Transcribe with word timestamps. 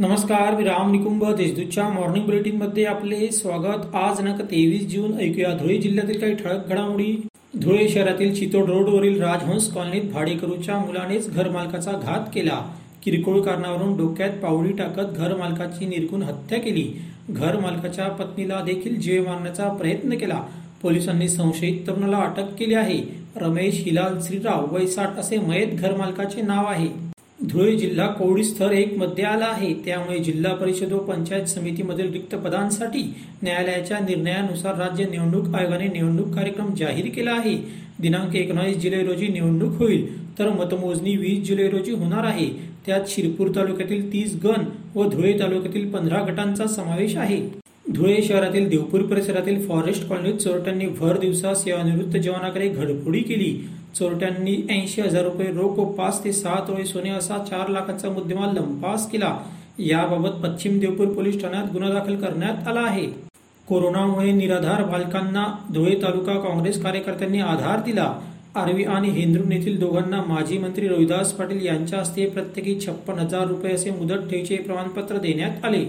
नमस्कार 0.00 0.54
मी 0.56 0.64
राम 0.64 0.90
निकुंभ 0.90 1.24
देशदूतच्या 1.36 1.88
मॉर्निंग 1.88 2.24
बुलेटिनमध्ये 2.24 2.84
आपले 2.84 3.26
स्वागत. 3.32 3.94
आज 3.94 4.16
दिनांक 4.16 4.40
तेवीस 4.40 4.86
जून 4.92 5.18
ऐकूया 5.18 5.48
धुळे 5.52 5.76
जिल्ह्यातील 5.78 6.20
काही 6.20 6.34
ठळक 6.34 6.68
घडामोडी. 6.68 7.28
धुळे 7.60 7.88
शहरातील 7.88 8.34
चितोड 8.34 8.70
रोडवरील 8.70 9.22
राजहंस 9.22 9.68
कॉलनीत 9.72 10.10
भाडेकरूच्या 10.12 10.78
मुलानेच 10.78 11.28
घरमालकाचा 11.30 11.92
घात 11.92 12.30
केला. 12.34 12.60
किरकोळ 13.02 13.40
कारणावरून 13.40 13.96
डोक्यात 13.96 14.38
पावडी 14.42 14.72
टाकत 14.72 15.12
घरमालकाची 15.16 15.86
निर्गुण 15.86 16.22
हत्या 16.22 16.58
केली. 16.58 16.88
घरमालकाच्या 17.30 18.08
पत्नीला 18.08 18.60
देखील 18.60 19.00
जीव 19.00 19.26
मारण्याचा 19.26 19.68
प्रयत्न 19.68 20.18
केला. 20.18 20.42
पोलिसांनी 20.82 21.28
संशयित 21.28 21.86
तरुणाला 21.86 22.16
अटक 22.16 22.54
केली 22.54 22.74
आहे. 22.74 23.00
रमेश 23.36 23.84
हिलाल 23.84 24.20
श्रीराव 24.20 24.74
वैसाट 24.74 25.18
असे 25.18 25.38
मयत 25.38 25.78
घरमालकाचे 25.78 26.42
नाव 26.42 26.66
आहे. 26.66 27.09
धुळे 27.48 27.76
जिल्हा 27.76 28.06
कोविड 28.06 28.44
स्तर 28.44 28.70
एक 28.70 28.96
मध्ये 28.98 29.24
आला 29.24 29.44
आहे. 29.44 29.72
त्यामुळे 29.84 30.18
जिल्हा 30.18 30.54
परिषद 30.54 30.92
व 30.92 30.98
पंचायत 30.98 31.44
समितीमधील 31.44 32.10
रिक्त 32.12 32.34
पदांसाठी 32.34 33.02
न्यायालयाच्या 33.42 33.98
निर्णयानुसार 33.98 34.76
राज्य 34.78 35.04
निवडणूक 35.04 35.54
आयोगाने 35.54 35.86
निवडणूक 35.86 36.34
कार्यक्रम 36.34 36.74
जाहीर 36.74 37.08
केला 37.14 37.30
आहे. 37.30 37.54
दिनांक 38.00 38.36
एकोणावीस 38.36 38.76
जुलै 38.76 39.02
रोजी 39.04 39.28
निवडणूक 39.28 39.78
होईल 39.78 40.38
तर 40.38 40.48
मतमोजणी 40.50 41.16
वीस 41.16 41.46
जुलै 41.48 41.68
रोजी 41.68 41.92
होणार 41.92 42.24
आहे. 42.24 42.48
त्यात 42.86 43.08
शिरपूर 43.08 43.48
तालुक्यातील 43.56 44.12
तीस 44.12 44.36
गण 44.44 44.64
व 44.94 45.08
धुळे 45.08 45.32
तालुक्यातील 45.40 45.90
पंधरा 45.90 46.22
गटांचा 46.24 46.66
समावेश 46.66 47.16
आहे. 47.16 47.40
धुळे 47.94 48.22
शहरातील 48.22 48.68
देवपूर 48.68 49.02
परिसरातील 49.02 49.66
फॉरेस्ट 49.68 50.08
कॉलनीत 50.08 50.34
चोरट्यांनी 50.34 50.86
भर 50.86 51.18
दिवसा 51.18 51.54
सेवानिवृत्त 51.54 52.16
जवानाकडे 52.16 52.68
घडफोडी 52.68 53.20
केली. 53.20 53.58
चोरट्यांनी 53.94 54.54
ऐंशी 54.70 55.00
हजार 55.02 55.24
रुपये 55.24 55.46
रोख 55.46 55.78
व 55.78 55.84
पाच 55.84 56.22
ते 56.24 56.32
सहा 56.32 56.58
तोळे 56.68 56.84
सोने 56.84 57.10
असा 57.10 57.38
चार 57.38 57.68
लाखाचा 57.68 58.10
मुद्देमाल 58.10 58.54
लंपास 58.56 59.10
केला. 59.10 59.36
याबाबत 59.78 60.40
पश्चिम 60.42 60.78
देवपूर 60.78 61.06
पोलीस 61.06 61.40
ठाण्यात 61.42 61.72
गुन्हा 61.72 61.90
दाखल 61.90 62.16
करण्यात 62.16 62.68
आला 62.68 62.80
आहे. 62.80 63.06
कोरोनामुळे 63.68 64.32
निराधार 64.32 64.82
बालकांना 64.84 65.46
धुळे 65.74 65.94
तालुका 66.02 66.34
काँग्रेस 66.40 66.82
कार्यकर्त्यांनी 66.82 67.40
आधार 67.40 67.80
दिला. 67.80 68.12
आर्वी 68.54 68.84
आणि 68.84 69.10
हेंद्रून 69.10 69.52
येथील 69.52 69.78
दोघांना 69.80 70.22
माजी 70.26 70.58
मंत्री 70.58 70.88
रोहिदास 70.88 71.32
पाटील 71.32 71.66
यांच्या 71.66 71.98
हस्ते 71.98 72.26
प्रत्येकी 72.26 72.78
छप्पन 72.80 73.18
हजार 73.18 73.46
रुपये 73.46 73.74
असे 73.74 73.90
मुदत 73.90 74.28
ठेवीचे 74.30 74.56
प्रमाणपत्र 74.56 75.18
देण्यात 75.18 75.64
आले. 75.64 75.84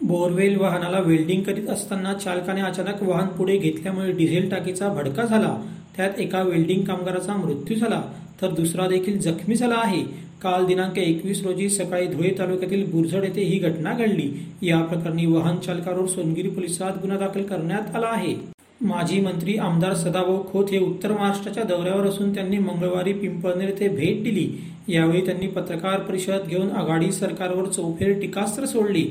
बोरवेल 0.00 0.56
वाहनाला 0.56 0.98
वेल्डिंग 0.98 1.42
करीत 1.42 1.68
असताना 1.68 2.12
चालकाने 2.14 2.60
अचानक 2.60 3.02
वाहन 3.02 3.26
पुढे 3.26 3.56
घेतल्यामुळे 3.56 4.12
डिझेल 4.12 4.50
टाकीचा 4.50 4.88
भडका 4.88 5.24
झाला. 5.24 5.56
त्यात 5.96 6.18
एका 6.18 6.42
वेल्डिंग 6.42 6.82
कामगाराचा 6.84 7.36
मृत्यू 7.36 7.76
झाला 7.76 8.02
तर 8.42 8.50
दुसरा 8.50 8.86
देखील 8.88 9.18
जखमी 9.18 9.54
झाला 9.54 9.74
आहे. 9.74 10.02
काल 10.42 10.64
दिनांक 10.66 10.98
एकवीस 10.98 11.42
रोजी 11.42 11.68
सकाळी 11.68 12.06
धुळे 12.06 12.34
तालुक्यातील 12.38 12.84
बुरझड 12.90 13.24
येथे 13.24 13.42
ही 13.42 13.58
घटना 13.58 13.92
घडली. 13.92 14.30
या 14.62 14.82
प्रकरणी 14.82 15.26
वाहन 15.26 15.56
चालकावर 15.56 16.06
सोनगिरी 16.06 16.48
पोलिसात 16.48 16.92
गुन्हा 17.02 17.18
दाखल 17.18 17.42
करण्यात 17.42 17.96
आला 17.96 18.06
आहे. 18.06 18.34
माजी 18.80 19.20
मंत्री 19.20 19.56
आमदार 19.56 19.94
सदाभाऊ 19.94 20.42
खोत 20.48 20.70
हे 20.70 20.78
उत्तर 20.78 21.12
महाराष्ट्राच्या 21.12 21.62
दौऱ्यावर 21.64 22.06
असून 22.06 22.34
त्यांनी 22.34 22.58
मंगळवारी 22.58 23.12
पिंपळनेर 23.12 23.68
येथे 23.68 23.88
भेट 23.88 24.22
दिली. 24.22 24.48
यावेळी 24.88 25.24
त्यांनी 25.26 25.46
पत्रकार 25.46 26.00
परिषद 26.00 26.48
घेऊन 26.48 26.70
आघाडी 26.70 27.12
सरकारवर 27.12 27.68
चौफेर 27.68 28.20
टीकास्त्र 28.20 28.64
सोडली. 28.64 29.04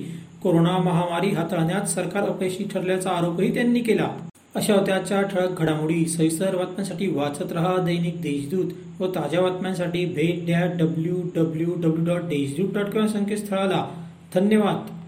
कोरोना 0.43 0.77
महामारी 0.77 1.29
हाताळण्यात 1.29 1.85
सरकार 1.85 2.23
अपयशी 2.23 2.63
ठरल्याचा 2.63 3.09
आरोपही 3.09 3.53
त्यांनी 3.53 3.79
केला. 3.79 4.09
अशा 4.55 4.73
होत्याच्या 4.73 5.21
ठळक 5.21 5.59
घडामोडी 5.59 6.05
सविस्तर 6.05 6.55
बातम्यांसाठी 6.55 7.07
वाचत 7.07 7.51
रहा 7.51 7.77
दैनिक 7.77 8.21
देशदूत 8.21 8.71
व 9.01 9.07
ताज्या 9.07 9.41
बातम्यांसाठी 9.41 10.05
भेट 10.05 10.45
द्या 10.45 10.65
W 10.65 11.15
W 11.35 11.73
W 11.75 12.05
dot 12.05 12.21
Deshdoot 12.21 12.73
dot 12.73 12.85
com 12.85 13.07
संकेतस्थळाला. 13.07 14.07
धन्यवाद. 14.35 15.04